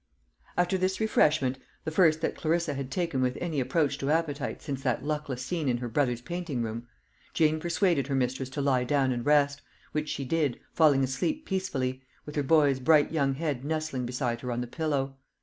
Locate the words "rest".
9.23-9.61